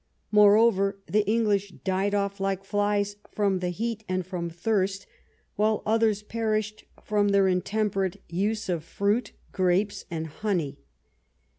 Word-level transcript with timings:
Moreover, 0.31 0.97
the 1.05 1.23
English 1.27 1.73
died 1.83 2.15
off" 2.15 2.39
like 2.39 2.63
flies 2.63 3.17
from 3.29 3.59
the 3.59 3.69
heat 3.69 4.03
and 4.09 4.25
from 4.25 4.49
thirst, 4.49 5.05
while 5.57 5.83
others 5.85 6.23
perished 6.23 6.85
from 7.03 7.27
their 7.27 7.47
intemperate 7.47 8.19
use 8.27 8.67
of 8.67 8.83
fruit, 8.83 9.31
grapes, 9.51 10.05
and 10.09 10.25
honey. 10.25 10.79